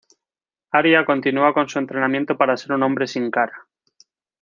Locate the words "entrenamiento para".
1.77-2.57